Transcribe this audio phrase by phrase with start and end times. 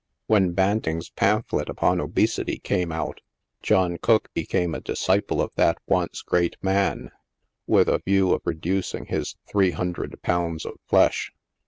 [0.25, 3.21] When Banting's pamphlet upon obesity came out,
[3.61, 7.11] John Cooke became a disciple of that once great man,
[7.67, 11.31] with a view of reducing his three hundred pounds of flesh.